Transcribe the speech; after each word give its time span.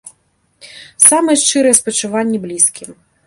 Самыя 1.07 1.37
шчырыя 1.43 1.79
спачуванні 1.81 2.37
блізкім. 2.49 2.89